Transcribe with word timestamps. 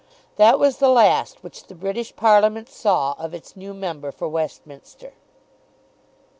That 0.37 0.57
was 0.57 0.77
the 0.77 0.89
last 0.89 1.43
which 1.43 1.65
the 1.65 1.75
British 1.75 2.15
Parliament 2.15 2.67
saw 2.67 3.13
of 3.19 3.35
its 3.35 3.55
new 3.55 3.71
member 3.71 4.11
for 4.11 4.27
Westminster. 4.27 5.13